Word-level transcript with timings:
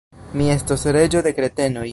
Mi 0.39 0.47
estos 0.55 0.87
reĝo 0.97 1.23
de 1.29 1.37
kretenoj! 1.43 1.89